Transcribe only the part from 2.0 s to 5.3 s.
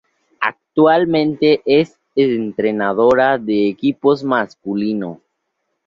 entrenadora de equipos masculinos